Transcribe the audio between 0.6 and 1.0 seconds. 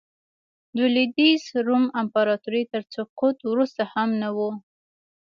د